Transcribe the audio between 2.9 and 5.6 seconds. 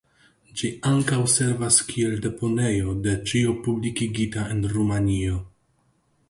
de ĉio publikigita en Rumanio.